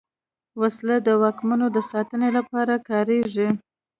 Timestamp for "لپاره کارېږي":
2.37-3.49